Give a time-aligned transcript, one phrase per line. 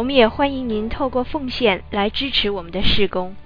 [0.00, 3.36] 我们也欢迎您透过奉献来支持我们的事工。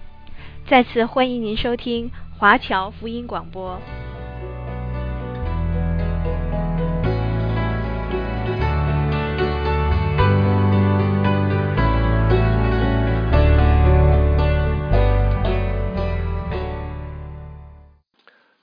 [0.68, 3.80] 再次欢迎您收听华侨福音广播。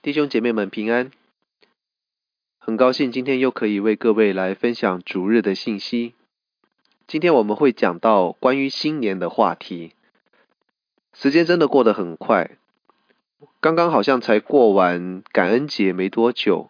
[0.01, 1.11] 弟兄姐妹们平安，
[2.57, 6.13] 很高兴今天又可以为各位来分享主日的信息。
[7.11, 9.91] 今天我们会讲到关于新年的话题。
[11.11, 12.51] 时间真的过得很快，
[13.59, 16.69] 刚刚好像才过完感恩节没多久，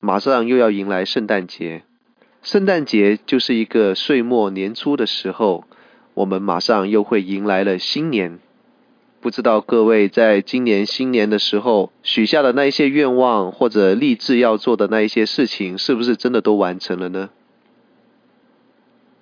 [0.00, 1.84] 马上又要迎来圣诞节。
[2.42, 5.62] 圣诞节就是一个岁末年初的时候，
[6.14, 8.40] 我们马上又会迎来了新年。
[9.20, 17.30] 不知道各位在今年新年的时候许下的那一些愿望，或者立志要做的那一些事情，是不是真的都完成了呢？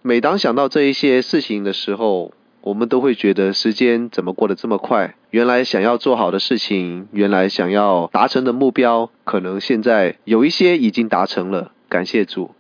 [0.06, 5.14] 每当想到这一些事情的时候，我们都会觉得时间怎么过得这么快？
[5.30, 12.50] 原来想要做好的事情，原来想要达成的目标，可能现在有一些已经达成了，感谢主。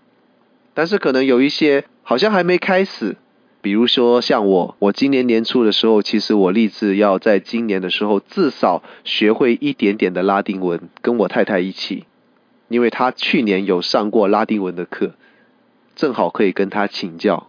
[0.72, 3.18] 但是可能有一些好像还没开始，
[3.60, 12.04] 比如说像我，我今年年初的时候，其实我立志要在今年的时候至少学会一点点的拉丁文，跟我太太一起，
[12.68, 15.10] 因为她去年有上过拉丁文的课。
[15.94, 17.48] 正好可以跟他请教，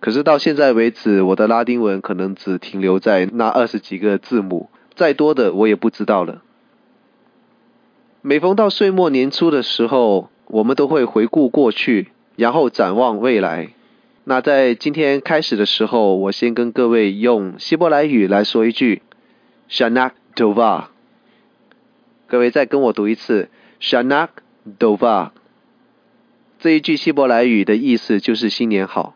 [0.00, 6.42] 可是到现在为止，我的拉丁文可能只停留在那二十几个字母，再多的我也不知道了。
[8.20, 13.70] 每逢到岁末年初的时候，我们都会回顾过去，然后展望未来。
[14.24, 19.00] 那在今天开始的时候，我先跟各位用希伯来语来说一句
[19.70, 20.84] “Shana Tova”。
[22.26, 23.48] 各位再跟我读一次
[23.80, 24.28] “Shana
[24.78, 25.30] Tova”。
[26.60, 29.14] 这一句希伯来语的意思就是新年好。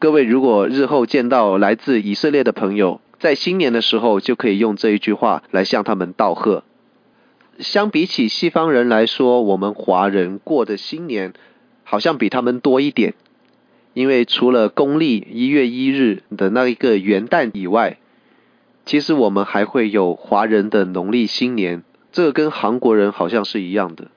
[0.00, 6.64] 各位如果日后见到来自以色列的朋友，在新年的时候就可以用这一句话来向他们道贺。
[7.60, 11.34] 相比起西方人来说，我们华人过的新年
[11.84, 13.14] 好像比他们多一点，
[13.94, 17.98] 因为除了公历一月一日的那一个元旦以外，
[18.84, 24.08] 其实我们还会有华人的农历新年，这跟韩国人好像是一样的。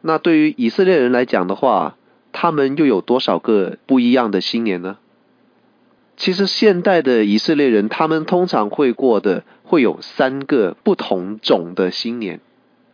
[0.00, 1.96] 那对于以色列人来讲的话，
[2.32, 4.98] 他们又有多少个不一样的新年呢？
[6.16, 12.40] 其实现代的以色列人，他们通常会过的会有三个不同种的新年。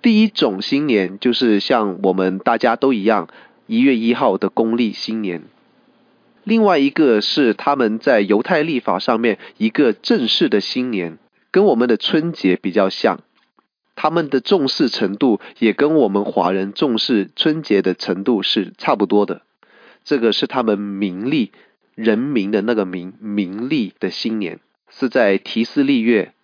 [0.03, 3.28] 第一种新年就是像我们大家都一样，
[3.66, 5.43] 一月一号的公历新年。
[6.43, 11.16] 另外一个是他们在犹太历法上面一个正式的新年，
[11.50, 13.20] 跟我们的春节比较像。
[14.04, 19.41] 他们的重视程度也跟我们华人重视春节的程度是差不多的。
[20.04, 21.53] 这个是他们名利，
[21.94, 24.60] 人民的那个名名利的新年
[24.91, 26.34] 是在提斯利月。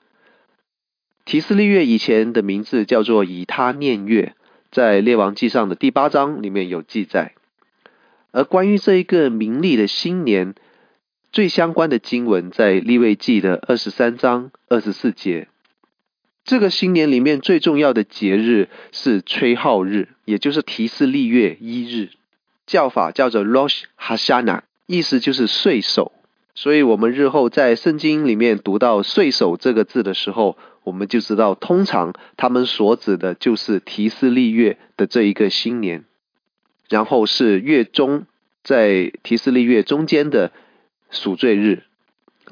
[1.27, 4.35] 提斯利月以前的名字叫做以他念月，
[4.71, 7.35] 在列王记上的第八章里面有记载。
[8.31, 10.55] 而关于这一个名利的新年，
[11.31, 15.49] 最相关的经文在利未记的二十三章二十四节。
[16.51, 22.09] 这个新年里面最重要的节日是吹号日，也就是提斯历月一日，
[22.67, 26.11] 叫法叫做 Rosh Hashanah，意思就是岁首。
[26.57, 36.05] 所以，我们日后在圣经里面读到“岁首”这个字的时候，我们就知道，通常他们所指的就是提斯历月的这一个新年，
[36.89, 38.27] 然后是月中，
[38.65, 40.51] 在提斯历月中间的
[41.11, 41.85] 赎罪日。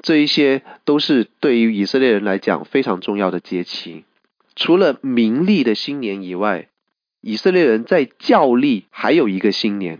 [0.01, 4.05] 这一些都是对于以色列人来讲非常重要的节期。
[4.55, 6.67] 除了民历的新年以外，
[7.21, 9.99] 以色列人在教历还有一个新年。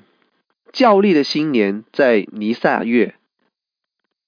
[0.71, 3.15] 教历的新年在尼撒月。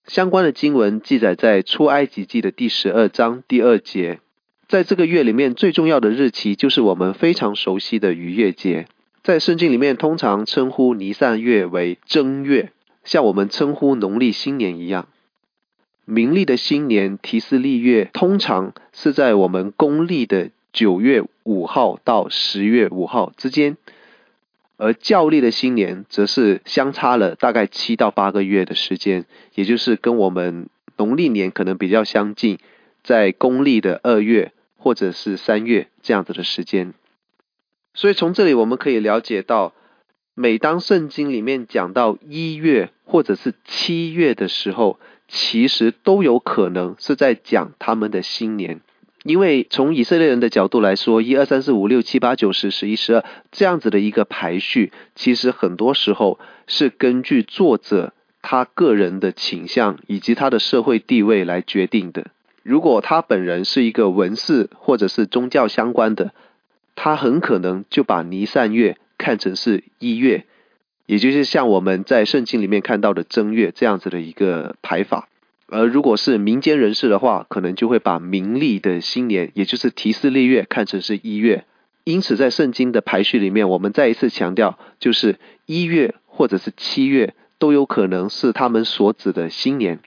[0.07, 4.19] 相关的经文记载在出埃及记的第十二章第二节。
[4.68, 8.88] 在这个月里面，最重要的日期就是我们非常熟悉的逾越节。
[9.21, 12.71] 在圣经里面，通常称呼尼撒月为正月，
[13.03, 15.07] 像我们称呼农历新年一样。
[16.11, 23.77] 民历的新年提斯历月通常是在我们公历的九月五号到十月五号之间，
[24.75, 29.23] 而教历的新年则是相差了大概七到八个月的时间，
[29.55, 30.67] 也就是跟我们
[30.97, 32.59] 农历年可能比较相近，
[33.03, 36.93] 在公历的二月或者是三月这样子的时间。
[37.93, 39.73] 所以从这里我们可以了解到，
[40.35, 44.99] 每当圣经里面讲到一月或者是七月的时候，
[45.33, 48.81] 其实都有可能是在讲他们的新年。
[49.24, 62.31] 因为从以色列人的角度来说，一二三四五六七八九十十一十二这样子的一个排序，其实很多时候是根据作者他个人的倾向以及他的社会地位来决定的。
[62.63, 66.33] 如果他本人是一个文士或者是宗教相关的，
[66.95, 70.45] 他很可能就把尼散月看成是一月，
[71.11, 75.27] 也就是像我们在圣经里面看到的正月这样子的一个排法。
[75.67, 81.65] 而如果是民间人士的话，可能就会把民历的新年，也就是提斯历月，看成是一月。
[82.05, 85.35] 因此，在圣经的排序里面，我们再一次强调，就是
[85.65, 89.99] 一月或者是七月都有可能是他们所指的新年。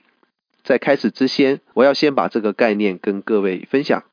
[0.63, 4.05] 在开始之前，我要先把这个概念跟各位分享。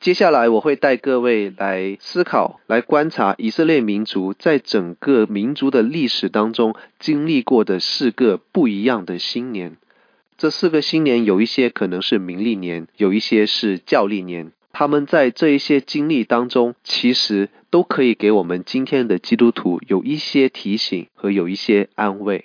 [0.00, 9.76] 接下来，我会带各位来思考、来观察以色列民族在整个民族的历史当中经历过的四个不一样的新年。
[10.36, 14.52] 这四个新年有一些可能是民历年，有一些是教历年。
[14.72, 22.44] 他们在这一些经历当中，其实都可以给我们今天的基督徒有一些提醒和有一些安慰。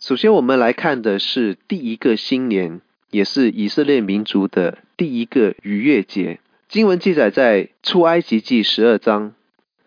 [0.00, 2.80] 首先，我们来看的是第一个新年，
[3.12, 6.40] 也是以色列民族的第一个逾越节。
[6.68, 9.32] 经文记载在出埃及记十二章。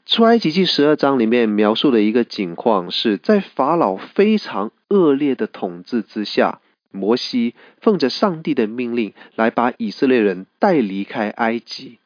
[0.06, 6.62] 出埃及记十二章里面描述的一个景况，是在法老非常恶劣的统治之下，
[6.92, 12.00] 摩西奉着上帝的命令来把以色列人带离开埃及。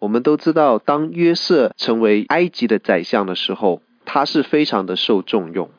[0.00, 5.70] 我们都知道，当约瑟成为埃及的宰相的时候，他是非常的受重用。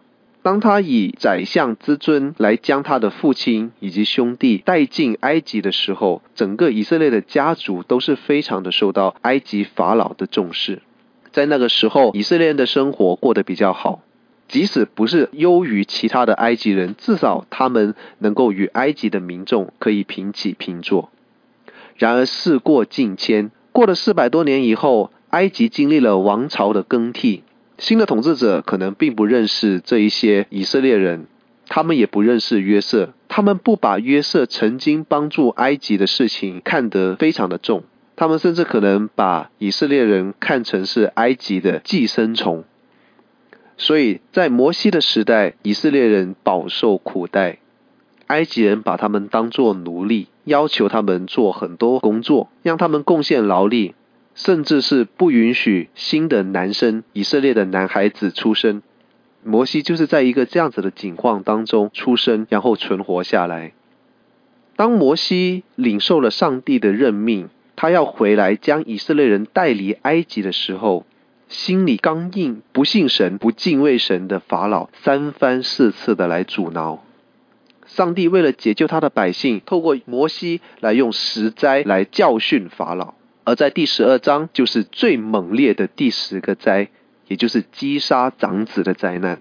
[0.43, 10.81] 当他以宰相之尊来将他的父亲以及兄弟带进埃及的时候，整个以色列的家族都是非常的受到埃及法老的重视。
[11.31, 14.01] 在那个时候，以色列人的生活过得比较好，
[14.47, 21.11] 即使不是优于其他的埃及人，至少他们能够与埃及的民众可以平起平坐。
[21.95, 27.43] 然而事过境迁，过了四百多年以后，埃及经历了王朝的更替，
[27.81, 31.25] 新的统治者可能并不认识这一些以色列人，
[31.67, 37.81] 他们也不认识约瑟，他们不把约瑟曾经帮助埃及的事情看得非常的重。
[38.15, 42.65] 他们甚至可能把以色列人看成是埃及的寄生虫，
[43.77, 47.57] 所以在摩西的时代，以色列人饱受苦待，
[48.27, 53.95] 埃及人把他们当作奴隶，要求他们做很多工作，让他们贡献劳力，
[54.33, 58.81] 甚至是不允许新的男生、以色列的男孩子出生。
[59.43, 63.73] 摩西就是在一个这样子的境况当中出生，然后存活下来。
[64.75, 71.05] 当摩西领受了上帝的任命，他要回来将以色列人带离埃及的时候，
[71.49, 77.03] 心里刚硬、不信神、不敬畏神的法老三番四次的来阻挠。
[77.87, 83.15] 上帝为了解救他的百姓，透过摩西来用十灾来教训法老。
[83.43, 86.89] 而在第十二章就是最猛烈的第十个灾，
[87.27, 89.39] 也就是击杀长子的灾难。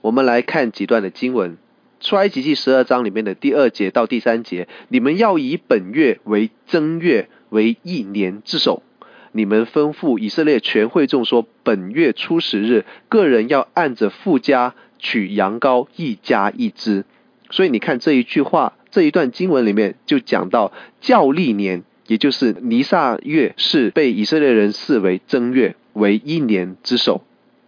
[0.00, 1.56] 我们来看几段的经文：
[2.00, 7.28] 出埃及记十二章里面的第二节到第三节，你们要以本月为正月。
[7.48, 8.82] 为一年之首，
[9.30, 17.04] 你们吩咐以色列全会众说：本月初十日，个人要按着父家取羊羔一家一只。
[17.50, 27.22] 所以你看这一句话，这一段经文里面就讲到教历年，也就是尼撒月，是被以色列人视为正月，为一年之首，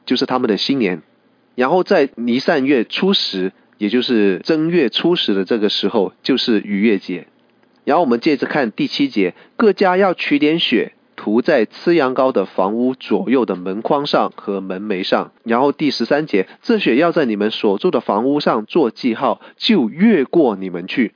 [0.06, 1.02] 就是他们的新年。
[1.54, 7.26] 然后在尼散月初十，也就是正月初十的这个时候，就是逾越节。
[7.84, 15.32] 然后我们接着看第七节，各家要取点血，涂在吃羊羔的房屋左右的门框上和门楣上。
[15.42, 21.12] 然后第十三节，这血要在你们所住的房屋上做记号，就越过你们去。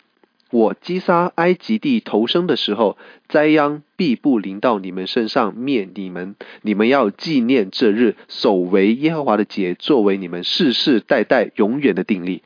[0.52, 6.36] 我击杀埃及地头生的时候，灾殃必不临到你们身上，灭你们。
[6.60, 12.42] 你们要纪念这日，守为耶和华的节，作为你们世世代代永远的定例。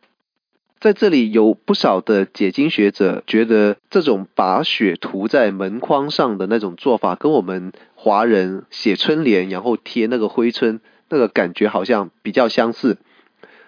[0.79, 12.99] 在这里有不少的解经学者觉得，这种把血涂在门框上的那种做法，跟我们华人写春联然后贴那个灰春那个感觉好像比较相似，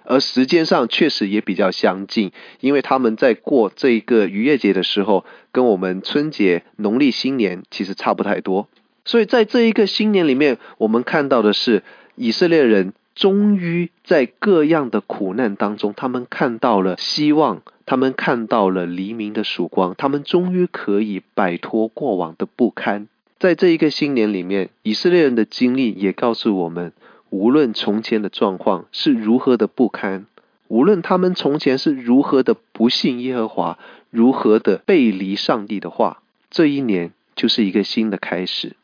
[0.09, 8.69] 而时间上确实也比较相近，因为他们在过这一个逾越节的时候，跟我们春节农历新年其实差不太多，
[9.05, 11.83] 所以在这一个新年里面，我们看到的是
[12.17, 12.93] 以色列人。
[13.15, 23.09] 终于在各样的苦难当中，他们看到了希望，他们看到了黎明的曙光，他们终于可以摆脱过往的不堪。
[23.41, 26.93] 在这一个新年里面，以色列人的经历也告诉我们，
[27.31, 30.27] 无论从前的状况是如何的不堪，
[30.69, 33.79] 无论他们从前是如何的不信耶和华，
[34.11, 38.77] 如何的背离上帝的话，这一年就是一个新的开始。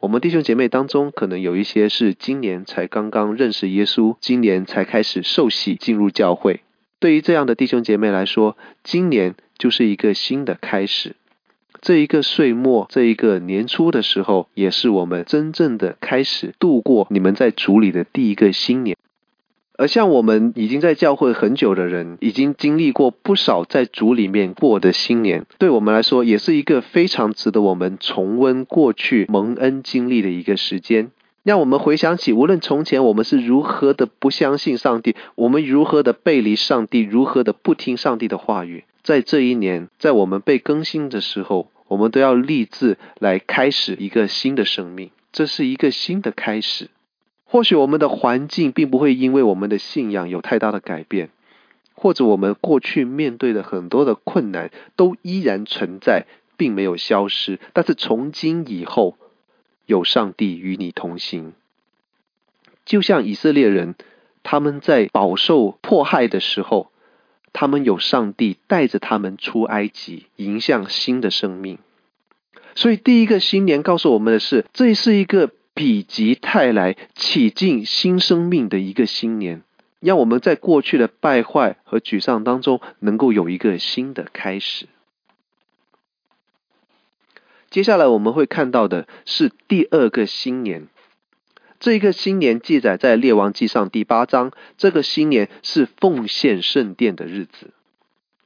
[0.00, 6.60] 我们弟兄姐妹当中，可能有一些是今年才刚刚认识耶稣，今年才开始受洗进入教会。
[6.98, 11.16] 对于这样的弟兄姐妹来说，今年就是一个新的开始。
[11.80, 18.96] 这一个岁末，这一个年初的时候，也是我们真正的开始度过你们在组里的第一个新年。
[19.78, 31.10] 而像我们已经在教会很久的人，已经经历过不少在组里面过的新年，对我们来说，也是一个非常值得我们重温过去蒙恩经历的一个时间。
[31.42, 46.90] 让我们回想起，无论从前我们是如何的不相信上帝，我们如何的背离上帝，如何的不听上帝的话语，在这一年，在我们被更新的时候，我们都要立志来开始一个新的生命，这是一个新的开始。
[47.44, 51.30] 或许我们的环境并不会因为我们的信仰有太大的改变，
[51.94, 56.26] 或者我们过去面对的很多的困难都依然存在，
[56.58, 57.58] 并没有消失。
[57.72, 59.16] 但是从今以后，
[59.90, 61.52] 有上帝与你同行，
[62.84, 63.96] 就像以色列人，
[64.44, 66.92] 他们在饱受迫害的时候，
[67.52, 71.78] 他们有上帝带着他们出埃及，迎向新的生命。
[72.76, 75.50] 所以第一个新年告诉我们的是，这是一个。
[75.72, 79.62] 否极泰来，起进新生命的一个新年，
[80.00, 84.88] 让我们在过去的败坏和沮丧当中，能够有一个新的开始。
[87.70, 90.88] 接下来我们会看到的是第二个新年，
[91.78, 94.52] 这一个新年记载在列王记上第八章。
[94.76, 97.70] 这个新年是奉献圣殿的日子。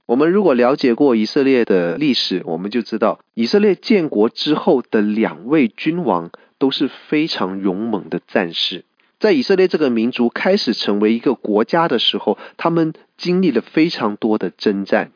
[0.07, 6.31] 我们如果了解过以色列的历史，我们就知道以色列建国之后的两位君王。
[6.57, 8.85] 都是非常勇猛的战士。
[9.19, 15.11] 在以色列这个民族开始成为一个国家的时候，他们经历了非常多的征战。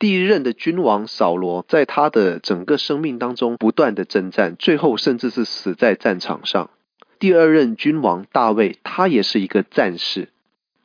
[0.00, 6.70] 第一任的君王扫罗，在他的整个生命当中不断的征战，最后甚至是死在战场上。
[7.18, 10.30] 第二任君王大卫，他也是一个战士，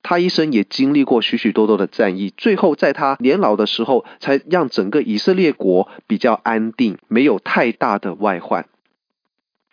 [0.03, 8.67] 他一生也经历过许许多多的战役，最后在他年老的时候，才让整个以色列国比较安定，没有太大的外患。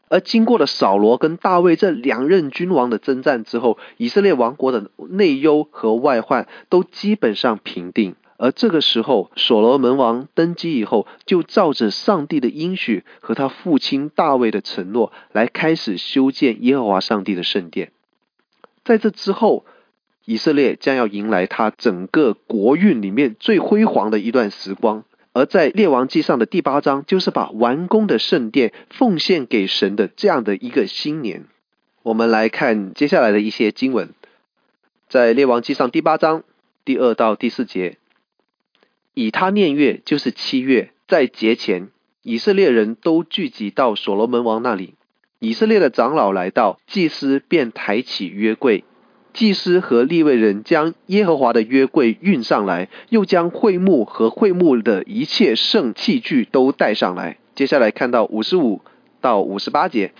[0.08, 8.14] 而经过了扫罗跟大卫这两任君王的征战之后，以色列王国的内忧和外患都基本上平定。
[8.42, 17.92] 而这个时候，所罗门王登基以后，就照着上帝的应许和他父亲大卫的承诺，来开始修建耶和华上帝的圣殿。
[18.82, 19.64] 在这之后，
[20.25, 25.04] 以色列将要迎来他整个国运里面最辉煌的一段时光。
[25.32, 31.44] 而在列王记上的第八章，就是把完工的圣殿奉献给神的这样的一个新年。
[32.02, 34.08] 我们来看接下来的一些经文，
[35.08, 36.42] 在列王记上第八章
[36.84, 37.99] 第二到第四节，
[39.14, 41.88] 以他念月就是七月，在节前，
[42.23, 44.95] 以色列人都聚集到所罗门王那里，
[45.38, 48.85] 以色列的长老来到，祭司便抬起约柜。
[49.35, 57.38] 祭司和利未人将耶和华的约柜运上来，又将会幕和会幕的一切圣器具都带上来。
[57.54, 58.83] 接下来看到五十五
[59.21, 60.12] 到五十八节，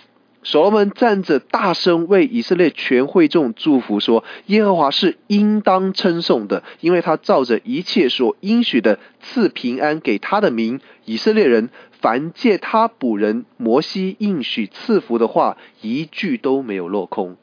[0.43, 17.37] 所罗门站着大声为以色列全会众祝福说：“耶和华是应当称颂的，因为他照着一切所应许的赐平安给他的民以色列人，凡借他仆人摩西应许赐福的话，一句都没有落空。”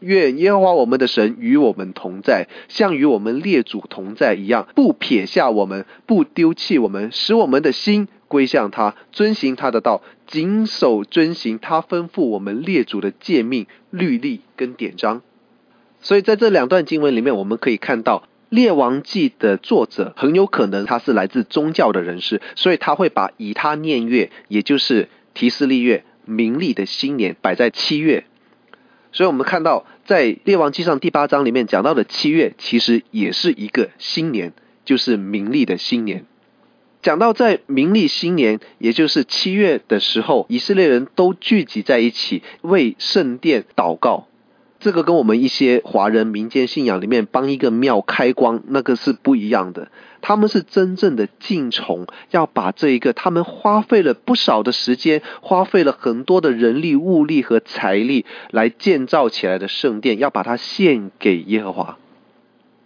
[0.00, 15.22] 愿耶和华我们的神与我们同在，像与我们列祖同在一样，不撇下我们，不丢弃我们，使我们的心归向他，遵行他的道，谨守遵行他吩咐我们列祖的诫命、律例跟典章。
[16.00, 28.24] 所以在这两段经文里面，我们可以看到《列王记》的作者很有可能他是来自宗教的人士，所以他会把以他念月，也就是提斯利月，民历的新年摆在七月。
[29.10, 34.52] 所以我们看到，在《列王记》上第八章里面讲到的七月，其实也是一个新年，
[34.84, 36.24] 就是民历的新年。
[37.02, 44.26] 讲到在明历新年，也就是七月的时候，以色列人都聚集在一起为圣殿祷告。
[44.80, 49.90] 这个跟我们一些华人民间信仰里面帮一个庙开光，那个是不一样的。
[50.22, 61.98] 他们是真正的敬崇，要把这一个他们花费了不少的时间，花费了很多的人力物力和财力来建造起来的圣殿，要把它献给耶和华。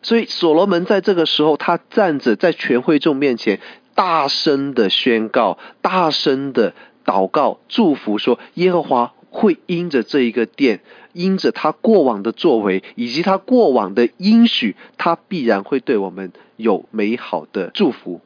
[0.02, 3.61] 所以所罗门在这个时候，他站着在全会众面前，
[3.94, 6.74] 大声的宣告，大声的
[7.04, 10.80] 祷告，祝福说：耶和华会因着这一个殿，
[11.12, 18.20] 因着他过往的作为，以及他过往的应许，他必然会对我们有美好的祝福。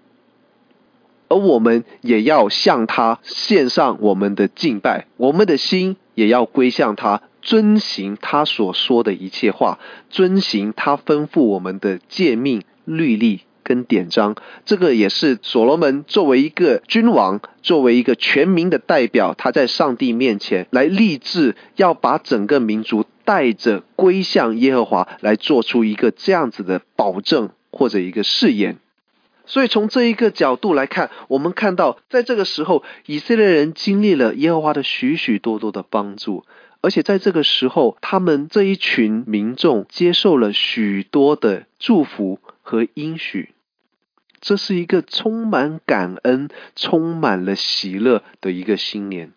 [1.28, 7.22] 而我们也要向他献上我们的敬拜，我们的心也要归向他。
[7.40, 9.78] 遵行他所说的一切话，
[10.10, 14.34] 遵行他吩咐我们的诫命、律例跟典章。
[14.64, 28.78] 这个也是所罗门作为一个君王，作为一个全民的代表，他在上帝面前来立志，要把整个民族带着归向耶和华，来做出一个这样子的保证或者一个誓言。
[29.44, 36.44] 所以从这一个角度来看，我们看到在这个时候，以色列人经历了耶和华的许许多多的帮助。
[36.80, 43.50] 而且在这个时候，他们这一群民众接受了许多的祝福和应许，
[44.40, 49.32] 这是一个充满感恩、充满了喜乐的一个新年。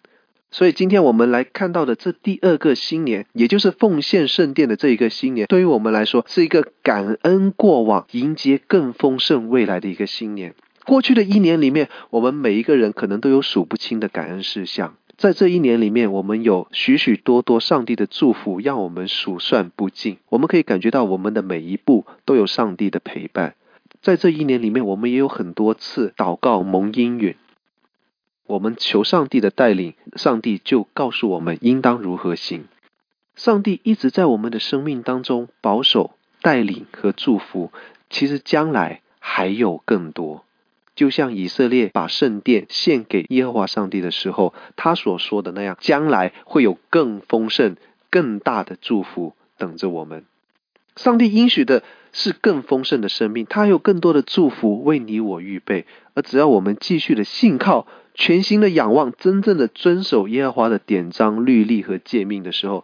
[0.53, 10.53] 所以今天我们来看到的这第二个新年，也就是奉献圣殿的这一个新年，对于我们来说是一个感恩过往、迎接更丰盛未来的一个新年。
[10.83, 14.95] 过去的一年里面，我们每一个人可能都有数不清的感恩事项。
[15.15, 20.17] 在这一年里面，我们有许许多多上帝的祝福，让我们数算不尽。
[20.29, 23.53] 我们可以感觉到我们的每一步都有上帝的陪伴。
[24.01, 27.35] 在这一年里面，我们也有很多次祷告蒙应允。
[28.47, 32.65] 我们求上帝的带领，上帝就告诉我们应当如何行。
[33.35, 37.71] 上帝一直在我们的生命当中保守、带领和祝福。
[38.09, 40.43] 其实将来还有更多。
[40.95, 47.77] 就像以色列把圣殿献给耶和华上帝的时候，他所说的那样，将来会有更丰盛、
[48.09, 50.25] 更大的祝福等着我们。
[50.97, 55.85] 上帝应许的是更丰盛的生命，他还有更多的祝福为你我预备。
[56.13, 62.83] 而只要我们继续的信靠、全心的仰望、真正的遵守耶和华的典章、律例和诫命的时候，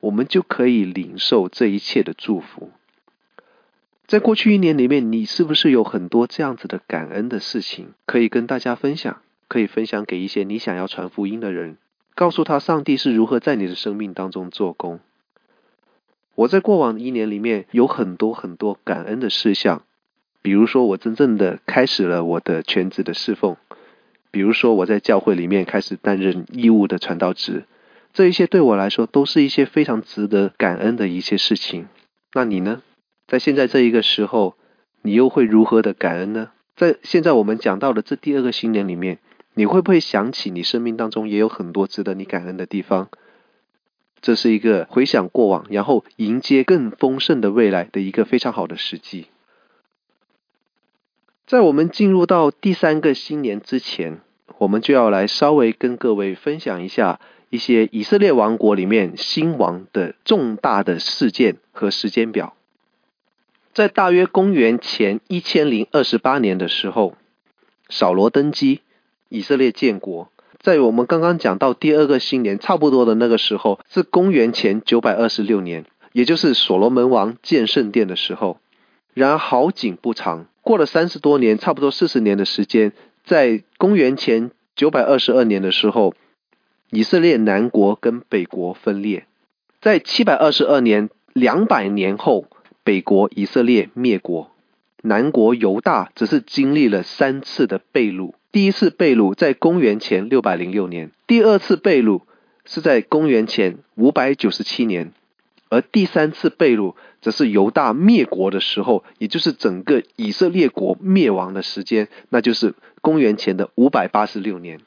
[0.00, 2.70] 我们就可以领受这一切的祝福。
[4.06, 9.18] 在过去一年里面，你是不是有很多这样子的感恩的事情可以跟大家分享？
[9.48, 11.78] 可以分享给一些你想要传福音的人，
[12.14, 15.00] 告诉他上帝是如何在你的生命当中做工。
[16.38, 19.82] 我在过往一年里面有很多很多感恩的事项，
[20.40, 23.56] 比如说我真正的开始了我的全职的侍奉，
[24.30, 27.64] 比如说我在教会里面开始担任义务的传道职，
[28.12, 31.88] 这一些对我来说都是一些非常值得感恩的一些事情。
[32.32, 32.82] 那你呢？
[33.26, 34.54] 在现在这一个时候，
[35.02, 36.52] 你又会如何的感恩呢？
[36.76, 39.18] 在现在我们讲到的这第二个新年里面，
[39.54, 43.08] 你会不会想起你生命当中也有很多值得你感恩的地方？
[44.20, 49.26] 这是一个回想过往，然后迎接更丰盛的未来的一个非常好的时机。
[51.46, 54.20] 在我们进入到第三个新年之前，
[54.58, 62.54] 我们就要来稍微跟各位分享一下一些以色列王国里面兴亡的重大的事件和时间表。
[63.72, 67.16] 在大约公元前一千零二十八年的时候，
[67.88, 68.80] 扫罗登基，
[69.28, 70.30] 以色列建国。
[70.68, 78.58] 在我们刚刚讲到第二个新年差不多的那个时候，是公元前九百二十六年，也就是所罗门王建圣殿的时候。
[79.14, 82.92] 然而好景不长，过了三十多年，差不多四十年的时间，
[83.24, 86.12] 在公元前九百二十二年的时候，
[86.90, 89.24] 以色列南国跟北国分裂。
[89.80, 92.44] 在七百二十二年，两百年后。
[92.84, 94.50] 北国以色列灭国，
[95.00, 98.32] 南国犹大只是经历了三次的被掳。
[98.50, 102.22] 第一次被掳在公元前六百零六年，第二次被掳
[102.64, 105.12] 是在公元前五百九十七年，
[105.68, 114.80] 而第三次被掳则是犹大灭国的时候，也就是整个以色列国灭亡的时间，那就是公元前的五百八十六年。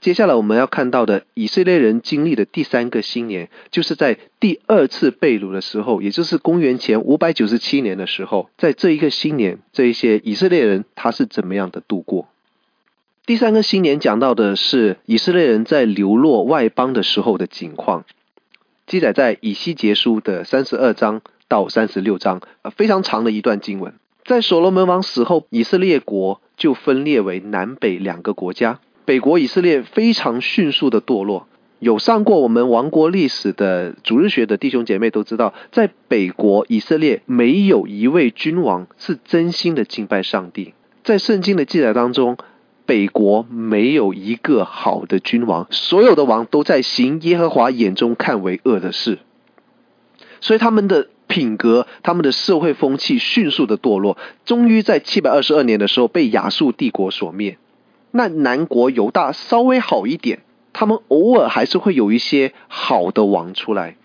[0.00, 12.28] 接下来我们要看到的以色列人经历的第三个新年，就是在第二次被掳的时候，也就是公元前五百九十七年的时候，在这一个新年，这一些以色列人他是怎么样的度过？
[13.28, 18.06] 第三个新年讲到的是以色列人在流落外邦的时候的景况，
[18.86, 22.40] 记载在以西结书的三十二章到三十六章，
[22.74, 23.92] 非常长的一段经文。
[24.24, 28.80] 在所罗门王死后，以色列国就分裂为南北两个国家。
[29.04, 31.48] 北国以色列非常迅速的堕落，
[31.80, 40.72] 有上过我们王国历史的主日学的弟兄姐妹都知道，在北国以色列没有一位君王是真心的敬拜上帝。
[41.04, 42.38] 在圣经的记载当中，
[42.88, 49.18] 北国没有一个好的君王，所有的王都在行耶和华眼中看为恶的事，
[50.40, 57.58] 所以他们的品格、他们的社会风气迅速的堕落，终于在七百二十二年的时候被亚述帝国所灭。
[58.10, 60.38] 那南国犹大稍微好一点，
[60.72, 63.96] 他们偶尔还是会有一些好的王出来，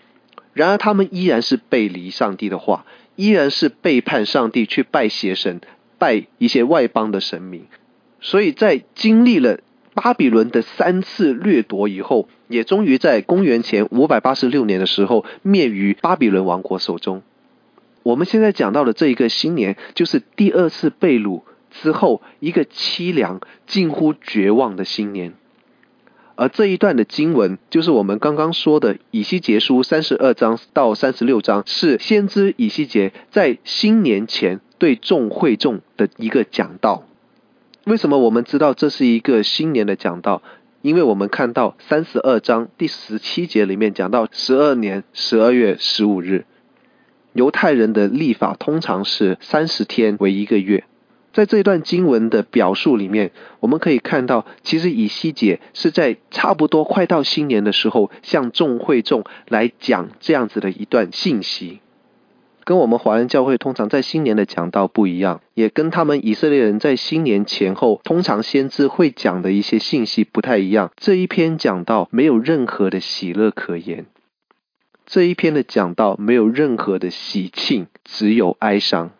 [0.52, 2.84] 然而他们依然是背离上帝的话，
[3.16, 5.62] 依然是背叛上帝去拜邪神，
[5.96, 7.64] 拜一些外邦的神明。
[8.24, 9.60] 所以在经历了
[9.92, 17.22] 巴比伦的三次掠夺以后，也终于在公元前五百八十六年的时候灭于巴比伦王国手中。
[18.02, 25.34] 我们现在讲到的这一个新年，就是第二次被掳之后一个凄凉、近乎绝望的新年。
[26.34, 37.04] 而这一段的经文，就是我们刚刚说的以西结书三十二章到三十六章，是先知以西结在新年前对众会众的一个讲道。
[37.86, 40.42] 为什么我们知道这是一个新年的讲道？
[40.80, 46.46] 因为我们看到三十二章第十七节里面讲到十二年十二月十五日，
[47.34, 50.84] 犹太人的历法通常是三十天为一个月。
[51.34, 61.80] 在这一段经文的表述里面，我们可以看到，其实以西结是在差不多快到新年的时候，向众会众来讲这样子的一段信息，
[62.64, 70.90] 跟我们华人教会通常在新年的讲道不一样，也跟他们以色列人在新年前后通常先知会讲的一些信息不太一样。
[70.96, 74.06] 这一篇讲道没有任何的喜乐可言，
[75.04, 79.10] 这一篇的讲道没有任何的喜庆，只有哀伤。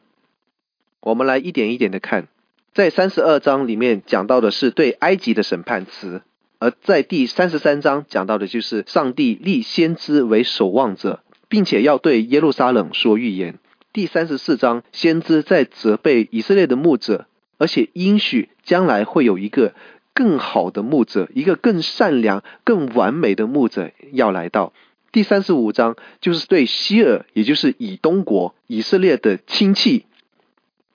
[1.01, 2.29] 我们来一点一点的看，
[2.73, 6.23] 在三十二章里面讲到的是对埃及的审判词，
[6.59, 11.21] 而在第三十三章讲到的就是上帝立先知为守望者，
[11.55, 13.61] 并且要对耶路撒冷说预言。
[13.93, 17.27] 第三十四章，先知在责备以色列的牧者，
[17.59, 19.73] 而且应许将来会有一个
[20.15, 24.73] 更好的牧者，一个更善良、更完美的牧者要来到。
[25.13, 30.07] 第三十五章就是对希珥，也就是以东国以色列的亲戚。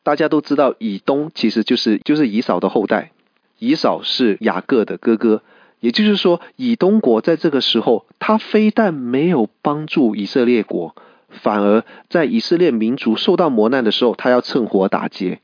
[0.03, 3.13] 大家都知道，以东其实就是就是以扫的后代，
[3.59, 5.41] 以扫是雅各的哥哥，
[5.79, 10.95] 也就是说，以东国在这个时候，他非但没有帮助以色列国，
[11.29, 15.39] 反而在以色列民族受到磨难的时候，他要趁火打劫。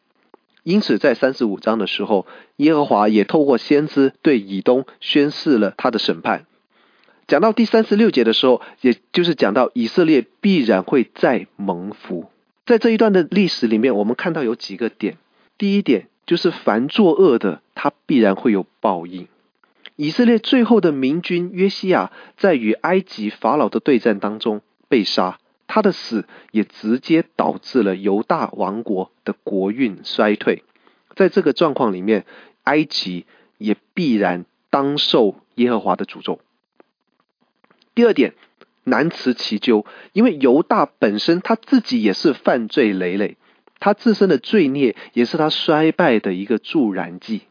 [0.64, 2.26] 因此，在三十五章的时候，
[2.58, 6.46] 耶和华也透过先知对以东宣示了他的审判。
[7.28, 12.26] 讲到第三十六节的时候，也就是讲到以色列必然会再蒙福。
[12.66, 15.18] 在这一段的历史里面，我们看到有几个点。
[15.58, 19.28] 第一点就是凡作恶的，他必然会有报应。
[19.96, 30.64] 以色列最后的明君约西亚在与埃及法老的对战当中被杀，他的死也直接导致了犹大王国的国运衰退。
[31.16, 32.26] 在这个状况里面，
[32.64, 33.26] 埃及
[33.58, 36.40] 也必然当受耶和华的诅咒。
[37.94, 38.34] 第二点。
[38.88, 43.36] 难辞其咎，因为犹大本身他自己也是犯罪累累，
[43.80, 47.42] 他自身的罪孽也是他衰败的一个助燃剂。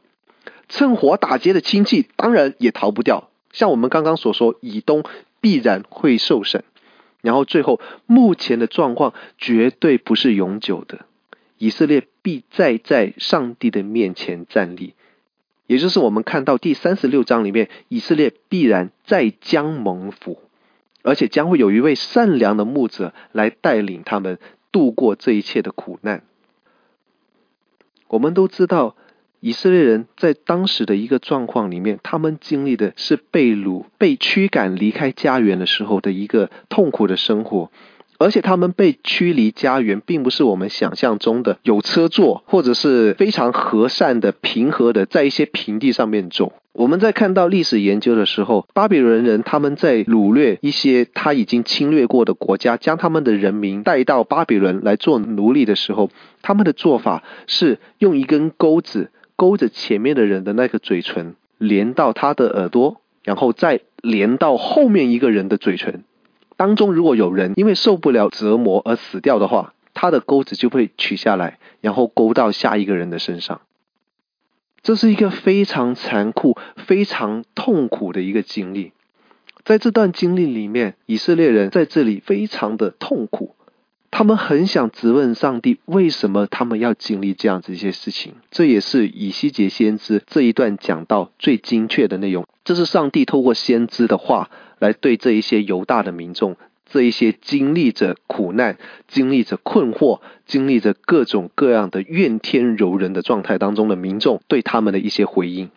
[0.74, 5.04] 趁火打劫的亲戚当然也逃不掉，像我们刚刚所说，以东
[5.40, 6.64] 必然会受审，
[7.22, 11.06] 然后最后目前的状况绝对不是永久的，
[11.58, 14.94] 以色列必再在上帝的面前站立，
[15.68, 20.40] 也就是我们看到第三十六章里面，以色列必然再将蒙福。
[21.06, 24.38] 而且将会有一位善良的牧者来带领他们
[24.72, 26.24] 度过这一切的苦难。
[28.08, 28.96] 我们都知道，
[29.46, 37.70] 以色列人在当时的一个状况里面，他们经历的是被掳、被驱赶离开家园的时候的一个痛苦的生活。
[38.16, 46.54] 而且他们被驱离家园，并不是我们想象中的有车坐，或者是非常和善的、平和的在一些平地上面走。
[46.72, 56.08] 我们在看到历史研究的时候，巴比伦人他们在掳掠一些他已经侵略过的国家，将他们的人民带到巴比伦来做奴隶的时候，
[56.40, 66.04] 他们的做法是用一根钩子勾着前面的人的那个嘴唇，连到他的耳朵，然后再连到后面一个人的嘴唇。
[66.56, 73.60] 当中如果有人因为受不了折磨而死掉的话，他的钩子就会取下来，然后勾到下一个人的身上。
[74.82, 78.92] 这是一个非常残酷、非常痛苦的一个经历。
[79.64, 83.56] 在这段经历里面，以色列人在这里非常的痛苦，
[84.16, 88.34] 他们很想质问上帝，为什么他们要经历这样子一些事情？
[88.48, 92.46] 这也是以西结先知这一段讲到最精确的内容。
[92.62, 96.56] 这是上帝透过先知的话来对这一些犹大的民众。
[96.86, 105.70] 这一些经历着苦难、经历着困惑、经历着各种各样的怨天尤人的状态当中的民众，对他们的一些回应。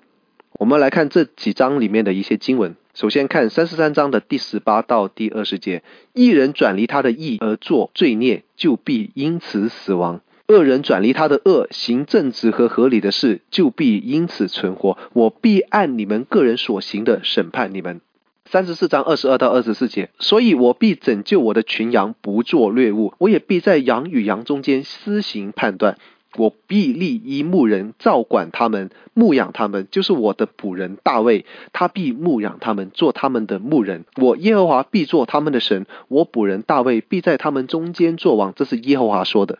[0.59, 2.75] 我们来看这几章里面的一些经文。
[2.97, 5.83] 首先看三十三章的第十八到第二十节：
[6.13, 14.97] 一人转离他的义而作罪孽，就必因此死亡；恶人转离他的恶，行正直和合理的事，就必因此存活。
[15.13, 18.01] 我必按你们个人所行的审判你们。
[18.45, 25.99] 三十四章二十二到二十四节：所以我必拯救我的群羊，不做掠物；我也必在羊与羊中间施行判断。
[26.35, 34.05] 我必立一牧人照管他们，牧养他们，就是我的仆人大卫，他必牧养他们，做他们的牧人。
[34.17, 38.53] 我耶和华必做他们的神，我仆人大卫必在他们中间作王。
[38.55, 39.59] 这是耶和华说的。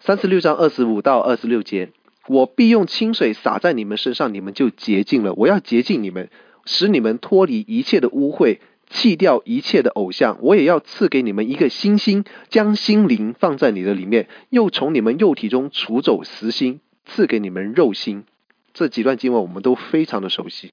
[0.00, 1.90] 三十六章二十五到二十六节，
[2.28, 5.32] 我必用清水洒在你们身上，你们就洁净了。
[5.34, 6.28] 我要洁净你们，
[6.64, 8.58] 使你们脱离一切的污秽。
[8.88, 18.24] 弃掉一切的偶像，我也要赐给你们一个新心，将心灵放在你的里面，又从你们肉体中除走死心，赐给你们肉心。
[18.72, 20.72] 这几段经文我们都非常的熟悉。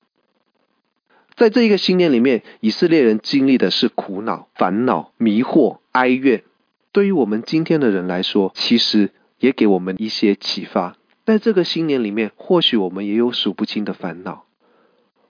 [1.35, 6.43] 在这一个新年里面，以色列人经历的是苦恼、烦恼、迷惑、哀怨。
[6.91, 10.95] 对于我们今天的人来说，其实也给我们一些启发。
[11.25, 14.45] 在这个新年里面，或许我们也有数不清的烦恼，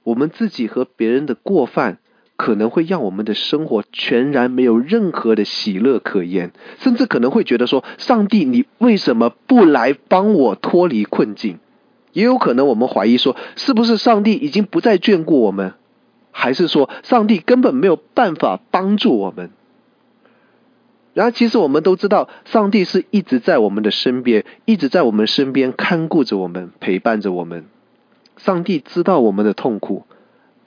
[0.03, 1.99] 我们自己和别人的过犯。
[2.35, 11.59] 可能会让我们的生活全然没有任何的喜乐可言，甚至可能会觉得说：“上帝，你为什么不来帮我脱离困境？”
[12.11, 15.73] 也有可能我们怀疑说：“是不是上帝已经不再眷顾我们？
[16.31, 19.51] 还是说上帝根本没有办法帮助我们？”
[21.13, 27.65] 然而，其实我们都知道，上帝是一直在我们的身边，一直在我们身边看顾着我们，陪伴着我们。
[28.37, 30.07] 上帝知道我们的痛苦。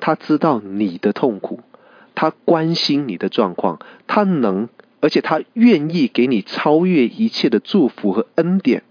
[0.00, 1.60] 他知道你的痛苦，
[2.14, 4.68] 他关心你的状况，他能，
[5.00, 8.82] 而且他愿意给你超越一切的祝福和恩典。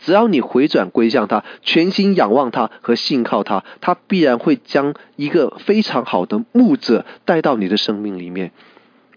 [0.00, 8.52] 只要你回转归向他，全心仰望他和信靠他，他必然会将一个非常好的牧者带到你的生命里面，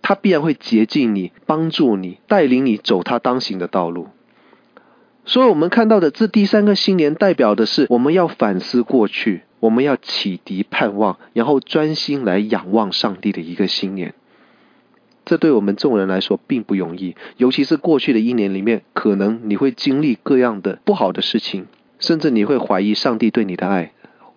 [0.03, 4.09] 他必然会洁净你，帮助你，带领你走他当行的道路。
[5.25, 9.43] 所以，我们看到的这第三个新年，代表的是我们要反思过去。
[9.61, 14.13] 我们要启迪盼望，然后专心来仰望上帝的一个新年。
[15.23, 21.67] 这对我们众人来说并不容易，尤其是过去的一年里面，可能你会经历各样的不好的事情，
[21.99, 23.93] 甚至你会怀疑上帝对你的爱，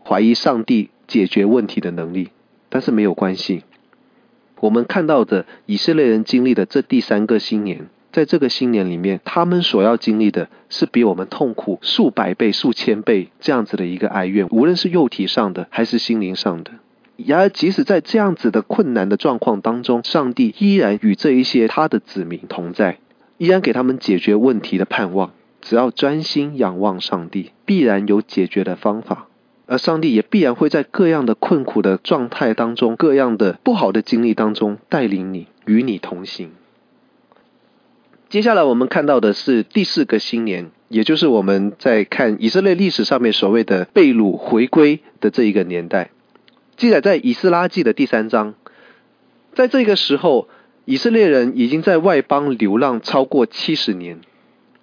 [0.06, 2.28] 怀疑上帝解决问题的能力。
[2.68, 3.64] 但是没有关系，
[4.60, 7.86] 我们看到的以色列人经历的这第三个新年。
[8.14, 16.70] 在这个新年里面，他们所要经历的是比我们痛苦数百倍、数千倍这样子的一个哀怨，无论是肉体上的还是心灵上的。
[17.16, 22.98] 然而，即使在这样子的困难的状况当中，上帝依然与这一些他的子民同在，
[23.36, 25.32] 依然给他们解决问题的盼望。
[25.60, 29.26] 只要专心仰望上帝，必然有解决的方法，
[29.66, 36.50] 而上帝也必然会在各样的困苦的状态当中、各样的不好的经历当中带领你，与你同行。
[38.34, 46.10] 接下来我们看到的是第四个新年，也就是我们在看以色列历史上面所谓的被掳回归的这一个年代，
[46.76, 48.54] 记载在以斯拉记的第三章。
[49.52, 50.48] 在这个时候，
[50.84, 54.18] 以色列人已经在外邦流浪超过七十年，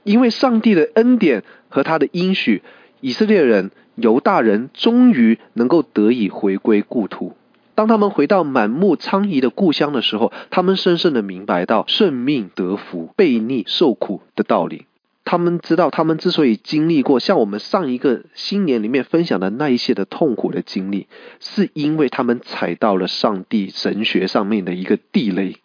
[0.06, 2.62] 因为上帝的恩典和他的应许，
[3.02, 7.34] 以色列人犹大人终于能够得以回归故土。
[7.76, 14.86] 当他们回到满目疮痍的故乡的时候，他们深深的明白到顺命得福、悖逆受苦的道理。
[15.24, 21.08] 他们知道，他们之所以经历过像我们上一个新年里面分享的那一些的痛苦的经历，
[21.40, 25.58] 是因为他们踩到了上帝神学上面的一个地雷。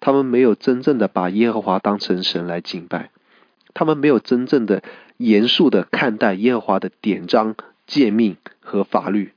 [0.00, 3.10] 他们没有真正的把耶和华当成神来敬拜，
[3.74, 4.82] 他们没有真正的
[5.16, 9.32] 严肃的看待耶和华的典章、诫命和法律。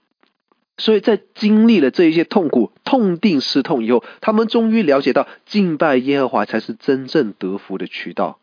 [0.78, 8.40] 所以在经历了这一些痛苦、痛定思痛以后，他们终于了解到敬拜耶和华才是真正得福的渠道。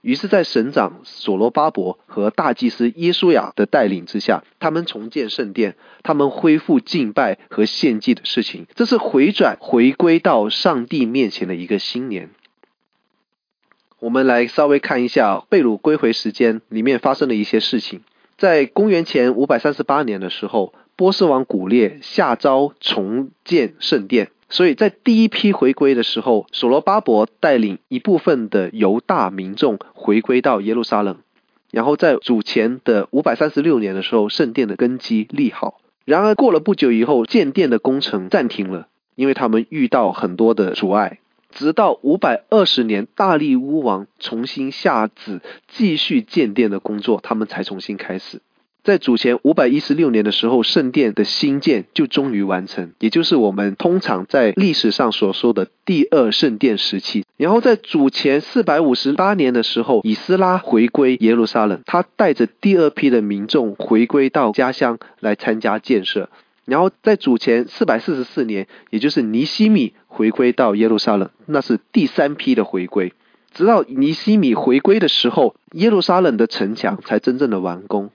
[0.00, 8.66] 于是，在省长所罗巴伯和大祭司耶稣亚的带领之下，他们重建圣殿，他们恢复敬拜和献祭的事情。
[8.74, 12.30] 这是回转、回归到上帝面前的一个新年。
[14.00, 18.02] 我们来稍微看一下被掳归回时间里面发生的一些事情。
[18.36, 20.74] 在公元前五百三十八年的时候。
[21.02, 31.18] 波斯王古列下诏重建圣殿，所以在第一批回归的时候，所罗巴伯带领一部分的犹大民众回归到耶路撒冷。
[31.72, 35.80] 然后在主前的五百三十六年的时候，圣殿的根基立好。
[36.04, 38.86] 然而过了不久以后，建殿的工程暂停了，
[39.16, 41.18] 因为他们遇到很多的阻碍。
[41.50, 48.40] 直到五百二十年，大利乌王重新下旨继续建殿的工作，他们才重新开始。
[48.84, 57.24] 在主前五百一十六年的时候，圣殿的兴建就终于完成，也就是我们通常在历史上所说的第二圣殿时期。
[57.36, 66.28] 然后在主前四百五十八年的时候，以斯拉回归耶路撒冷，他带着第二批的民众回归到家乡来参加建设。
[66.64, 73.12] 然后在主前四百四十四年，也就是尼希米回归到耶路撒冷，那是第三批的回归。
[73.54, 78.10] 直到尼希米回归的时候，耶路撒冷的城墙才真正的完工。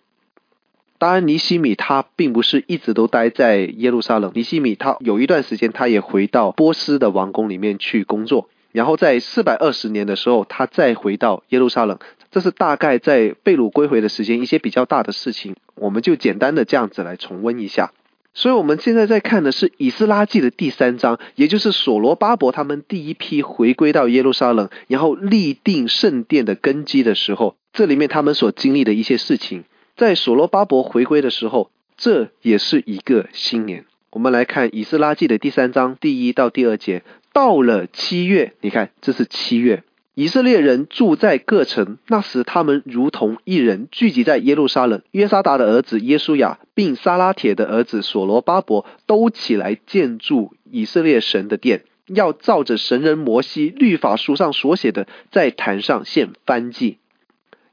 [0.99, 8.49] 当然，尼西米他并不是一直都待在耶路撒冷，尼西米他有一段时间他也回到波斯的王宫里面去工作。
[8.71, 11.97] 然后在四百二十年的时候，他再回到耶路撒冷。
[12.29, 17.91] 这是大概在被掳归回的时间，一些比较大的事情，我们就简单的这样子来重温一下。
[18.33, 29.63] 所以，我们现在在看的是《以斯拉记》的第三章，也就是所罗巴伯他们第一批回归到耶路撒冷，然后立定圣殿的根基的时候，这里面他们所经历的一些事情。
[29.97, 33.85] 在所罗巴伯回归的时候，这也是一个新年。
[34.11, 37.01] 我们来看《以斯拉记》的第三章第一到第二节。
[37.33, 39.83] 到了七月，你看，这是七月。
[40.13, 45.01] 以色列人住在各城，那时他们如同一人聚集在耶路撒冷。
[45.11, 56.99] 约沙达的儿子耶稣亚，并撒拉铁的儿子所罗巴伯都起来建筑以色列神的殿，要照着神人摩西律法书上所写的，在坛上献燔祭。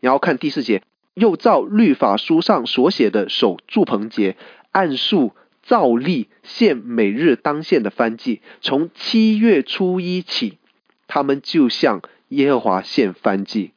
[0.01, 0.83] 然后看第四节，
[1.15, 4.37] 又照律法书上所写的守住棚节，
[4.73, 8.43] 按数照例献每日当献的燔祭。
[8.61, 10.59] 从七月初一起，
[11.07, 13.71] 他们就向耶和华献燔祭，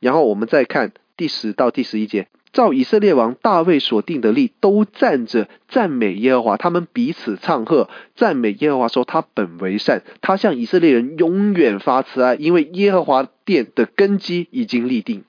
[0.00, 15.24] 然后我们再看第十到第十一节，照以色列王大卫所定的例，都站着赞美耶和华，他们彼此唱和，赞美耶和华说：他本为善，他向以色列人永远发慈爱，因为耶和华殿的根基已经立定。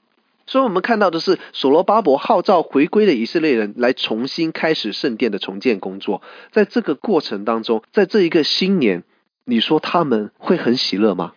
[0.45, 6.21] 所以，我们看到的是所罗巴伯号召回归的以色列人来重新开始圣殿的重建工作。
[6.51, 9.03] 在这个过程当中，在这一个新年，
[9.45, 11.33] 你说他们会很喜乐吗？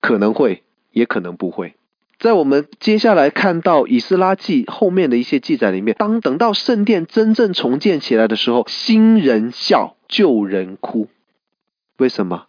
[0.00, 1.74] 可能会，也可能不会。
[2.18, 11.08] 在我们接下来看到以斯拉记后面的一些记载里面，当等到圣殿真正重建起来的时候，新人笑，旧人哭。
[11.96, 12.46] 为什么？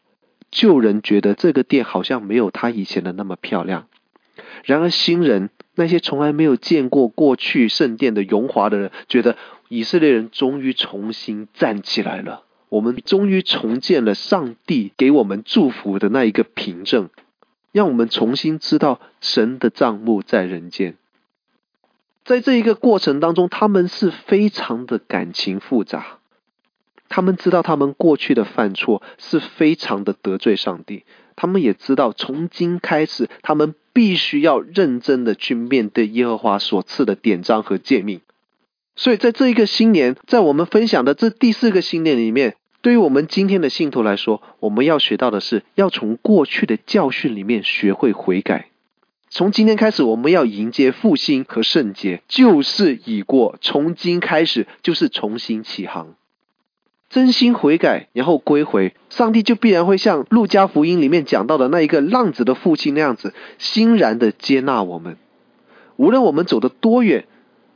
[0.51, 3.87] 旧人觉得这个殿好像没有他以前的那么漂亮。
[4.63, 9.37] 然而新人，那些从来没有见过过去圣殿的荣华的人，觉得
[9.69, 12.43] 以色列人终于重新站起来了。
[12.69, 17.09] 我们终于重建了上帝给我们祝福的那一个凭证。
[17.71, 20.95] 让我们重新知道神的帐幕在人间，
[22.23, 26.19] 在这一个过程当中，他们是非常的感情复杂。
[27.09, 31.03] 他们知道他们过去的犯错是非常的得罪上帝，
[31.35, 38.21] 他们也知道从今开始，他们必须要认真的去面对耶和华所赐的典章和诫命。
[38.95, 42.55] 所以，在这一个新年，在我们分享的这第四个新年里面。
[42.81, 48.67] 对于我们今天的信徒来说，我们要学到的是，要从过去的教训里面学会悔改。
[49.29, 56.15] 从今天开始，我们要迎接复兴和圣洁，旧事已过，从今开始就是重新起航。
[57.13, 65.17] 真心悔改，然后归回，上帝就必然会像路加福音里面讲到的那一个浪子的父亲那样子，欣然的接纳我们。
[65.95, 67.25] 无论我们走得多远，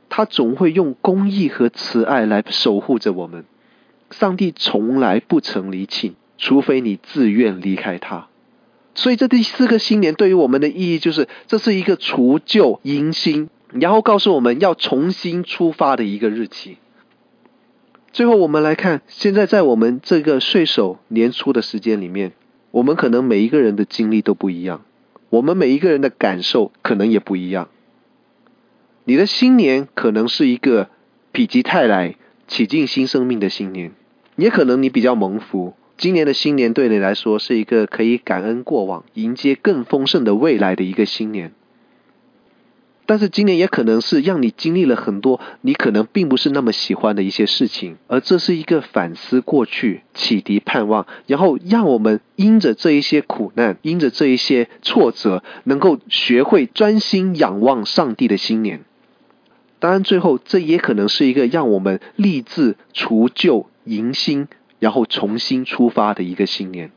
[0.08, 3.44] 他总会用公义和慈爱来守护着我们。
[4.10, 8.26] 上帝从来不曾离弃，除非你自愿离开他。
[8.96, 16.78] 所以这第四个新年对于我们的意义就是，这是一个除旧迎新，然后告诉我们要重新出发的一个日期。
[18.12, 22.32] 最后我们来看，现在在我们这个岁首年初的时间里面，
[22.70, 24.84] 我们可能每一个人的经历都不一样，
[25.30, 27.68] 我们每一个人的感受可能也不一样。
[29.04, 30.88] 你的新年可能是一个
[31.32, 32.14] 否极泰来。
[32.50, 33.92] 起进新生命的新年，
[34.36, 35.74] 也可能你比较蒙福。
[35.98, 41.52] 今年的新年对你来说是一个可以感恩过往、迎接更丰盛的未来的一个新年。
[43.08, 58.84] 但是今年也可能是让你经历了很多你可能并不是那么喜欢的一些事情，而这是一个反思过去、启迪盼望，然后让我们因着这一些苦难、因着这一些挫折，能够学会专心仰望上帝的新年。
[59.78, 64.48] 当然，最后这也可能是一个让我们立志除旧迎新，
[64.80, 66.90] 然后重新出发的一个新年。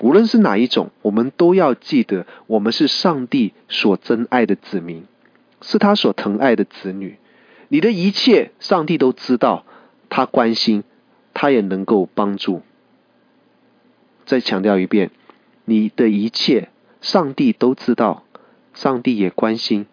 [0.00, 5.04] 无论是哪一种，我们都要记得，我们是上帝所珍爱的子民，
[5.62, 7.18] 是他所疼爱的子女。
[7.68, 9.64] 你的一切，上帝都知道，
[10.08, 10.84] 他关心，
[11.32, 12.62] 他也能够帮助。
[14.26, 15.10] 再强调一遍，
[15.64, 16.68] 你的一切，
[17.00, 18.24] 上帝都知道，
[18.74, 19.86] 上帝也关心。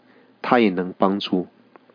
[0.44, 1.46] 他也能帮助，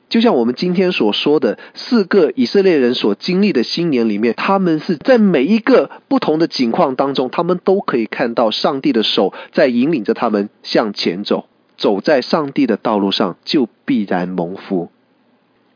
[0.09, 14.90] 就像我们今天所说的四个以色列人所经历的新年里面，他们是在每一个不同的境况当中，他们都可以看到上帝的手在引领着他们向前走，走在上帝的道路上就必然蒙福。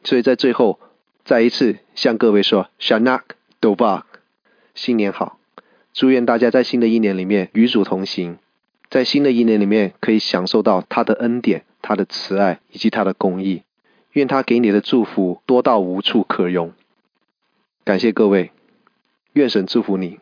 [0.05, 0.79] 所以在最后，
[1.25, 3.23] 再一次向各位说，Shanak
[3.61, 4.03] Dovak，
[4.75, 5.39] 新年好！
[5.93, 8.39] 祝愿大家在新的一年里面与主同行，
[8.89, 13.63] 在新的一年里面可以享受到他的恩典、他的慈爱以及他的公义。
[14.13, 16.73] 愿他给你的祝福多到无处可容。
[17.85, 18.53] 感谢各位，
[19.33, 20.21] 愿神祝福你。